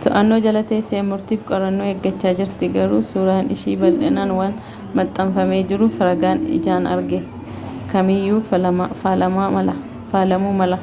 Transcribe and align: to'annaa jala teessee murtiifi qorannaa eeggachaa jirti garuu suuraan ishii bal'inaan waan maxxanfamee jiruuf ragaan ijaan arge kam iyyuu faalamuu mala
to'annaa 0.00 0.38
jala 0.46 0.60
teessee 0.72 0.98
murtiifi 1.10 1.46
qorannaa 1.50 1.86
eeggachaa 1.92 2.32
jirti 2.40 2.68
garuu 2.74 2.98
suuraan 3.12 3.48
ishii 3.54 3.76
bal'inaan 3.84 4.34
waan 4.40 4.58
maxxanfamee 5.00 5.62
jiruuf 5.72 5.96
ragaan 6.08 6.44
ijaan 6.58 6.90
arge 6.92 7.22
kam 8.02 8.12
iyyuu 8.18 8.44
faalamuu 8.52 9.50
mala 10.60 10.82